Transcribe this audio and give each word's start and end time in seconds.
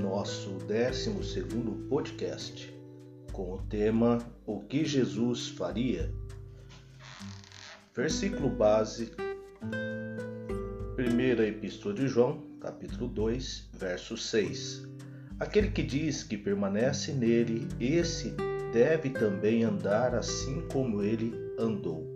nosso 0.00 0.50
12 0.66 1.44
podcast 1.88 2.72
com 3.32 3.54
o 3.54 3.58
tema 3.62 4.18
O 4.46 4.60
que 4.60 4.84
Jesus 4.84 5.48
faria. 5.48 6.12
Versículo 7.94 8.50
base, 8.50 9.12
primeira 10.96 11.46
epístola 11.46 11.94
de 11.94 12.06
João, 12.08 12.42
capítulo 12.60 13.08
2, 13.08 13.70
verso 13.72 14.16
6. 14.16 14.88
Aquele 15.38 15.70
que 15.70 15.82
diz 15.82 16.22
que 16.22 16.36
permanece 16.36 17.12
nele, 17.12 17.66
esse 17.80 18.34
deve 18.72 19.10
também 19.10 19.64
andar 19.64 20.14
assim 20.14 20.66
como 20.72 21.02
ele 21.02 21.32
andou. 21.58 22.06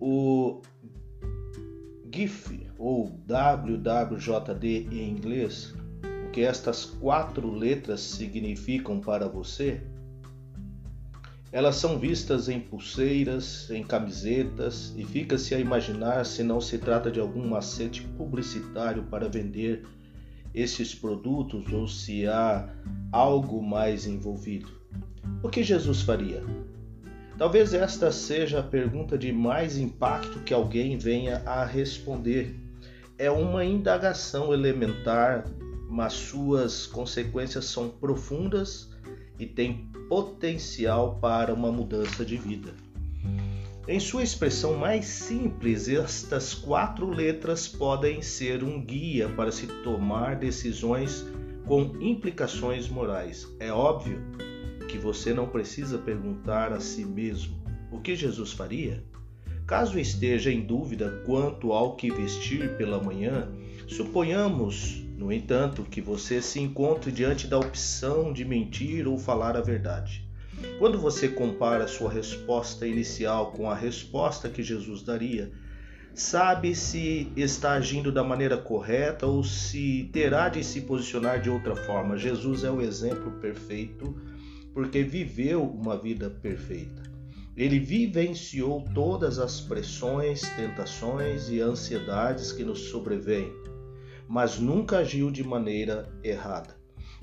O 0.00 0.62
GIF 2.14 2.70
ou 2.78 3.10
WWJD 3.26 4.86
em 4.92 5.10
inglês, 5.10 5.74
o 6.24 6.30
que 6.30 6.42
estas 6.42 6.84
quatro 6.84 7.50
letras 7.50 8.00
significam 8.02 9.00
para 9.00 9.28
você? 9.28 9.82
Elas 11.50 11.74
são 11.74 11.98
vistas 11.98 12.48
em 12.48 12.60
pulseiras, 12.60 13.68
em 13.68 13.82
camisetas 13.82 14.94
e 14.96 15.04
fica-se 15.04 15.56
a 15.56 15.58
imaginar 15.58 16.24
se 16.24 16.44
não 16.44 16.60
se 16.60 16.78
trata 16.78 17.10
de 17.10 17.18
algum 17.18 17.48
macete 17.48 18.02
publicitário 18.16 19.02
para 19.04 19.28
vender 19.28 19.84
esses 20.54 20.94
produtos 20.94 21.72
ou 21.72 21.88
se 21.88 22.28
há 22.28 22.72
algo 23.10 23.60
mais 23.60 24.06
envolvido. 24.06 24.68
O 25.42 25.48
que 25.48 25.64
Jesus 25.64 26.02
faria? 26.02 26.44
Talvez 27.36 27.74
esta 27.74 28.12
seja 28.12 28.60
a 28.60 28.62
pergunta 28.62 29.18
de 29.18 29.32
mais 29.32 29.76
impacto 29.76 30.38
que 30.40 30.54
alguém 30.54 30.96
venha 30.96 31.42
a 31.44 31.64
responder. 31.64 32.54
É 33.18 33.28
uma 33.28 33.64
indagação 33.64 34.54
elementar, 34.54 35.44
mas 35.90 36.12
suas 36.12 36.86
consequências 36.86 37.64
são 37.64 37.88
profundas 37.88 38.88
e 39.36 39.46
têm 39.46 39.88
potencial 40.08 41.18
para 41.20 41.52
uma 41.52 41.72
mudança 41.72 42.24
de 42.24 42.36
vida. 42.36 42.72
Em 43.88 43.98
sua 43.98 44.22
expressão 44.22 44.74
mais 44.74 45.04
simples, 45.04 45.88
estas 45.88 46.54
quatro 46.54 47.10
letras 47.10 47.66
podem 47.66 48.22
ser 48.22 48.62
um 48.62 48.80
guia 48.80 49.28
para 49.28 49.50
se 49.50 49.66
tomar 49.82 50.36
decisões 50.36 51.26
com 51.66 51.92
implicações 52.00 52.88
morais. 52.88 53.46
É 53.58 53.72
óbvio 53.72 54.22
que 54.86 54.98
você 54.98 55.32
não 55.32 55.48
precisa 55.48 55.98
perguntar 55.98 56.72
a 56.72 56.80
si 56.80 57.04
mesmo 57.04 57.62
o 57.90 58.00
que 58.00 58.16
Jesus 58.16 58.52
faria? 58.52 59.02
Caso 59.66 59.98
esteja 59.98 60.52
em 60.52 60.60
dúvida 60.60 61.22
quanto 61.24 61.72
ao 61.72 61.96
que 61.96 62.10
vestir 62.10 62.76
pela 62.76 63.02
manhã, 63.02 63.48
suponhamos, 63.88 65.02
no 65.16 65.32
entanto, 65.32 65.82
que 65.84 66.02
você 66.02 66.42
se 66.42 66.60
encontre 66.60 67.10
diante 67.10 67.46
da 67.46 67.58
opção 67.58 68.32
de 68.32 68.44
mentir 68.44 69.08
ou 69.08 69.16
falar 69.16 69.56
a 69.56 69.62
verdade. 69.62 70.28
Quando 70.78 70.98
você 70.98 71.28
compara 71.28 71.86
sua 71.86 72.10
resposta 72.10 72.86
inicial 72.86 73.52
com 73.52 73.70
a 73.70 73.74
resposta 73.74 74.48
que 74.48 74.62
Jesus 74.62 75.02
daria, 75.02 75.50
sabe 76.12 76.74
se 76.74 77.32
está 77.36 77.72
agindo 77.72 78.12
da 78.12 78.22
maneira 78.22 78.56
correta 78.56 79.26
ou 79.26 79.42
se 79.42 80.10
terá 80.12 80.48
de 80.48 80.62
se 80.62 80.82
posicionar 80.82 81.40
de 81.40 81.48
outra 81.48 81.74
forma. 81.74 82.18
Jesus 82.18 82.64
é 82.64 82.70
o 82.70 82.80
exemplo 82.80 83.32
perfeito 83.40 84.14
porque 84.74 85.04
viveu 85.04 85.62
uma 85.62 85.96
vida 85.96 86.28
perfeita. 86.28 87.02
Ele 87.56 87.78
vivenciou 87.78 88.84
todas 88.92 89.38
as 89.38 89.60
pressões, 89.60 90.42
tentações 90.56 91.48
e 91.48 91.60
ansiedades 91.60 92.50
que 92.50 92.64
nos 92.64 92.88
sobrevêm, 92.88 93.52
mas 94.28 94.58
nunca 94.58 94.98
agiu 94.98 95.30
de 95.30 95.44
maneira 95.44 96.12
errada. 96.24 96.76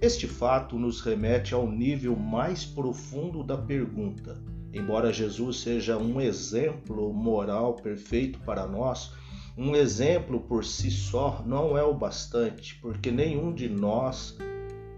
Este 0.00 0.28
fato 0.28 0.78
nos 0.78 1.00
remete 1.00 1.54
ao 1.54 1.68
nível 1.68 2.14
mais 2.14 2.64
profundo 2.64 3.42
da 3.42 3.56
pergunta. 3.56 4.38
Embora 4.72 5.12
Jesus 5.12 5.60
seja 5.60 5.96
um 5.96 6.20
exemplo 6.20 7.10
moral 7.12 7.76
perfeito 7.76 8.38
para 8.40 8.66
nós, 8.66 9.10
um 9.56 9.74
exemplo 9.74 10.40
por 10.40 10.64
si 10.64 10.90
só 10.90 11.42
não 11.46 11.76
é 11.76 11.82
o 11.82 11.94
bastante, 11.94 12.78
porque 12.82 13.10
nenhum 13.10 13.52
de 13.52 13.68
nós 13.68 14.36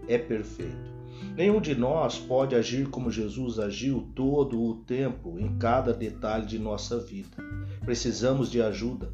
é 0.09 0.17
perfeito. 0.17 1.00
Nenhum 1.35 1.61
de 1.61 1.75
nós 1.75 2.17
pode 2.17 2.55
agir 2.55 2.89
como 2.89 3.11
Jesus 3.11 3.59
agiu 3.59 4.09
todo 4.15 4.61
o 4.61 4.75
tempo, 4.75 5.39
em 5.39 5.57
cada 5.57 5.93
detalhe 5.93 6.45
de 6.45 6.59
nossa 6.59 6.99
vida. 6.99 7.37
Precisamos 7.85 8.51
de 8.51 8.61
ajuda. 8.61 9.13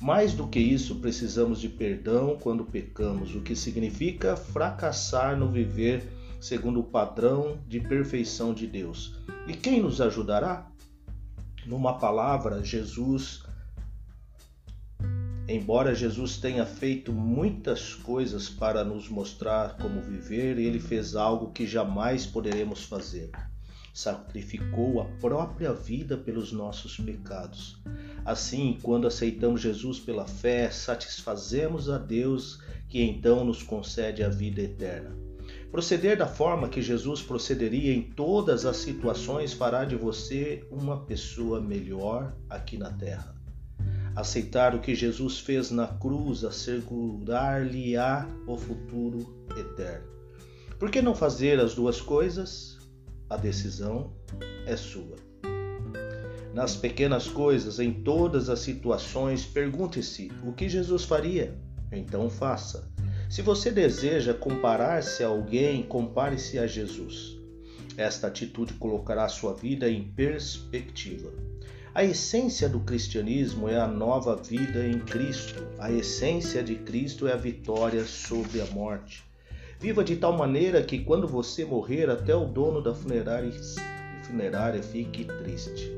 Mais 0.00 0.32
do 0.32 0.46
que 0.46 0.60
isso, 0.60 0.96
precisamos 0.96 1.60
de 1.60 1.68
perdão 1.68 2.38
quando 2.40 2.64
pecamos, 2.64 3.34
o 3.34 3.40
que 3.40 3.56
significa 3.56 4.36
fracassar 4.36 5.36
no 5.36 5.50
viver 5.50 6.08
segundo 6.40 6.80
o 6.80 6.84
padrão 6.84 7.58
de 7.66 7.80
perfeição 7.80 8.54
de 8.54 8.66
Deus. 8.66 9.14
E 9.46 9.52
quem 9.54 9.82
nos 9.82 10.00
ajudará? 10.00 10.70
Numa 11.66 11.98
palavra, 11.98 12.62
Jesus 12.62 13.42
Embora 15.50 15.94
Jesus 15.94 16.36
tenha 16.36 16.66
feito 16.66 17.10
muitas 17.10 17.94
coisas 17.94 18.50
para 18.50 18.84
nos 18.84 19.08
mostrar 19.08 19.78
como 19.78 20.02
viver, 20.02 20.58
ele 20.58 20.78
fez 20.78 21.16
algo 21.16 21.52
que 21.52 21.66
jamais 21.66 22.26
poderemos 22.26 22.84
fazer. 22.84 23.30
Sacrificou 23.94 25.00
a 25.00 25.06
própria 25.06 25.72
vida 25.72 26.18
pelos 26.18 26.52
nossos 26.52 26.98
pecados. 26.98 27.80
Assim, 28.26 28.78
quando 28.82 29.06
aceitamos 29.06 29.62
Jesus 29.62 29.98
pela 29.98 30.26
fé, 30.26 30.70
satisfazemos 30.70 31.88
a 31.88 31.96
Deus, 31.96 32.62
que 32.86 33.00
então 33.00 33.42
nos 33.42 33.62
concede 33.62 34.22
a 34.22 34.28
vida 34.28 34.60
eterna. 34.60 35.16
Proceder 35.70 36.18
da 36.18 36.26
forma 36.26 36.68
que 36.68 36.82
Jesus 36.82 37.22
procederia 37.22 37.94
em 37.94 38.02
todas 38.02 38.66
as 38.66 38.76
situações 38.76 39.54
fará 39.54 39.86
de 39.86 39.96
você 39.96 40.62
uma 40.70 41.06
pessoa 41.06 41.58
melhor 41.58 42.36
aqui 42.50 42.76
na 42.76 42.92
terra. 42.92 43.37
Aceitar 44.18 44.74
o 44.74 44.80
que 44.80 44.96
Jesus 44.96 45.38
fez 45.38 45.70
na 45.70 45.86
cruz 45.86 46.42
assegurar-lhe-á 46.42 48.26
o 48.48 48.56
futuro 48.56 49.46
eterno. 49.56 50.08
Por 50.76 50.90
que 50.90 51.00
não 51.00 51.14
fazer 51.14 51.60
as 51.60 51.76
duas 51.76 52.00
coisas? 52.00 52.78
A 53.30 53.36
decisão 53.36 54.12
é 54.66 54.76
sua. 54.76 55.14
Nas 56.52 56.74
pequenas 56.74 57.28
coisas, 57.28 57.78
em 57.78 57.92
todas 57.92 58.50
as 58.50 58.58
situações, 58.58 59.44
pergunte-se 59.44 60.32
o 60.44 60.52
que 60.52 60.68
Jesus 60.68 61.04
faria. 61.04 61.56
Então 61.92 62.28
faça. 62.28 62.90
Se 63.30 63.40
você 63.40 63.70
deseja 63.70 64.34
comparar-se 64.34 65.22
a 65.22 65.28
alguém, 65.28 65.84
compare-se 65.84 66.58
a 66.58 66.66
Jesus. 66.66 67.38
Esta 67.96 68.26
atitude 68.26 68.74
colocará 68.74 69.28
sua 69.28 69.54
vida 69.54 69.88
em 69.88 70.10
perspectiva. 70.10 71.32
A 71.98 72.04
essência 72.04 72.68
do 72.68 72.78
cristianismo 72.78 73.68
é 73.68 73.76
a 73.76 73.88
nova 73.88 74.36
vida 74.36 74.86
em 74.86 75.00
Cristo. 75.00 75.66
A 75.80 75.90
essência 75.90 76.62
de 76.62 76.76
Cristo 76.76 77.26
é 77.26 77.32
a 77.32 77.36
vitória 77.36 78.04
sobre 78.04 78.60
a 78.60 78.66
morte. 78.66 79.24
Viva 79.80 80.04
de 80.04 80.14
tal 80.14 80.32
maneira 80.36 80.80
que 80.80 81.00
quando 81.00 81.26
você 81.26 81.64
morrer, 81.64 82.08
até 82.08 82.36
o 82.36 82.44
dono 82.44 82.80
da 82.80 82.94
funerária, 82.94 83.50
funerária 84.22 84.80
fique 84.80 85.24
triste. 85.24 85.90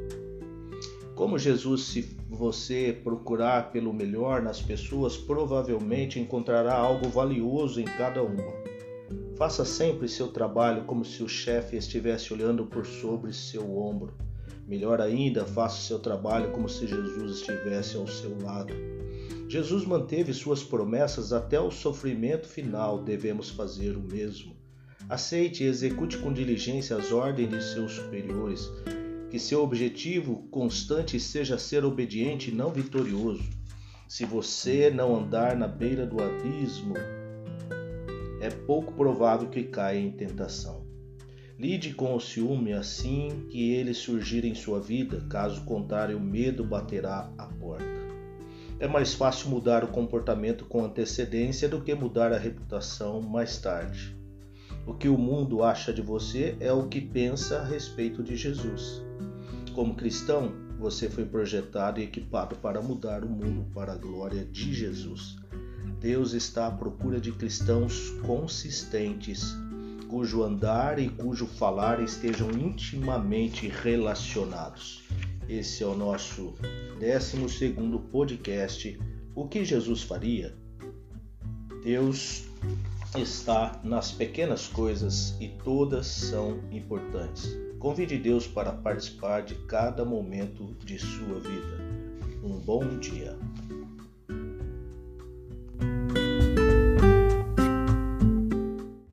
Como 1.14 1.38
Jesus, 1.38 1.82
se 1.82 2.16
você 2.30 2.98
procurar 3.04 3.70
pelo 3.70 3.92
melhor 3.92 4.40
nas 4.40 4.62
pessoas, 4.62 5.18
provavelmente 5.18 6.18
encontrará 6.18 6.72
algo 6.72 7.10
valioso 7.10 7.78
em 7.78 7.84
cada 7.84 8.22
uma. 8.22 8.54
Faça 9.36 9.66
sempre 9.66 10.08
seu 10.08 10.28
trabalho 10.28 10.84
como 10.84 11.04
se 11.04 11.22
o 11.22 11.28
chefe 11.28 11.76
estivesse 11.76 12.32
olhando 12.32 12.64
por 12.64 12.86
sobre 12.86 13.34
seu 13.34 13.76
ombro. 13.76 14.29
Melhor 14.66 15.00
ainda, 15.00 15.44
faça 15.44 15.80
seu 15.80 15.98
trabalho 15.98 16.50
como 16.52 16.68
se 16.68 16.86
Jesus 16.86 17.38
estivesse 17.38 17.96
ao 17.96 18.06
seu 18.06 18.40
lado. 18.42 18.72
Jesus 19.48 19.84
manteve 19.84 20.32
suas 20.32 20.62
promessas 20.62 21.32
até 21.32 21.60
o 21.60 21.70
sofrimento 21.70 22.46
final, 22.46 23.02
devemos 23.02 23.50
fazer 23.50 23.96
o 23.96 24.00
mesmo. 24.00 24.56
Aceite 25.08 25.64
e 25.64 25.66
execute 25.66 26.18
com 26.18 26.32
diligência 26.32 26.96
as 26.96 27.10
ordens 27.10 27.50
de 27.50 27.62
seus 27.64 27.92
superiores. 27.92 28.70
Que 29.28 29.40
seu 29.40 29.62
objetivo 29.62 30.46
constante 30.50 31.18
seja 31.18 31.58
ser 31.58 31.84
obediente 31.84 32.50
e 32.50 32.54
não 32.54 32.70
vitorioso. 32.72 33.42
Se 34.06 34.24
você 34.24 34.88
não 34.88 35.16
andar 35.16 35.56
na 35.56 35.66
beira 35.66 36.06
do 36.06 36.22
abismo, 36.22 36.94
é 38.40 38.50
pouco 38.50 38.92
provável 38.92 39.48
que 39.48 39.64
caia 39.64 39.98
em 39.98 40.12
tentação. 40.12 40.89
Lide 41.60 41.92
com 41.92 42.16
o 42.16 42.20
ciúme 42.20 42.72
assim 42.72 43.46
que 43.50 43.72
ele 43.72 43.92
surgir 43.92 44.46
em 44.46 44.54
sua 44.54 44.80
vida, 44.80 45.22
caso 45.28 45.62
contrário, 45.66 46.16
o 46.16 46.20
medo 46.20 46.64
baterá 46.64 47.30
à 47.36 47.44
porta. 47.44 47.84
É 48.78 48.88
mais 48.88 49.12
fácil 49.12 49.50
mudar 49.50 49.84
o 49.84 49.88
comportamento 49.88 50.64
com 50.64 50.82
antecedência 50.82 51.68
do 51.68 51.82
que 51.82 51.94
mudar 51.94 52.32
a 52.32 52.38
reputação 52.38 53.20
mais 53.20 53.58
tarde. 53.58 54.16
O 54.86 54.94
que 54.94 55.06
o 55.06 55.18
mundo 55.18 55.62
acha 55.62 55.92
de 55.92 56.00
você 56.00 56.56
é 56.60 56.72
o 56.72 56.88
que 56.88 56.98
pensa 56.98 57.58
a 57.58 57.64
respeito 57.64 58.22
de 58.22 58.36
Jesus. 58.36 59.02
Como 59.74 59.94
cristão, 59.94 60.54
você 60.78 61.10
foi 61.10 61.26
projetado 61.26 62.00
e 62.00 62.04
equipado 62.04 62.56
para 62.56 62.80
mudar 62.80 63.22
o 63.22 63.28
mundo 63.28 63.66
para 63.74 63.92
a 63.92 63.98
glória 63.98 64.46
de 64.46 64.72
Jesus. 64.72 65.36
Deus 66.00 66.32
está 66.32 66.68
à 66.68 66.70
procura 66.70 67.20
de 67.20 67.32
cristãos 67.32 68.08
consistentes, 68.26 69.54
cujo 70.10 70.42
andar 70.42 70.98
e 70.98 71.08
cujo 71.08 71.46
falar 71.46 72.02
estejam 72.02 72.50
intimamente 72.50 73.68
relacionados. 73.68 75.04
Esse 75.48 75.84
é 75.84 75.86
o 75.86 75.94
nosso 75.94 76.52
12 76.98 78.00
podcast. 78.10 78.98
O 79.36 79.46
que 79.46 79.64
Jesus 79.64 80.02
faria? 80.02 80.52
Deus 81.84 82.44
está 83.16 83.80
nas 83.84 84.10
pequenas 84.10 84.66
coisas 84.66 85.36
e 85.40 85.48
todas 85.48 86.08
são 86.08 86.58
importantes. 86.72 87.56
Convide 87.78 88.18
Deus 88.18 88.48
para 88.48 88.72
participar 88.72 89.42
de 89.42 89.54
cada 89.66 90.04
momento 90.04 90.74
de 90.84 90.98
sua 90.98 91.38
vida. 91.38 91.78
Um 92.42 92.58
bom 92.58 92.98
dia. 92.98 93.38